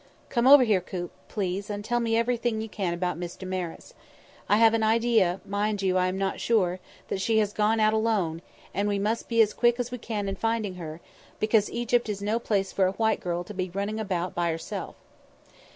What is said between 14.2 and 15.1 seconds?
in by herself."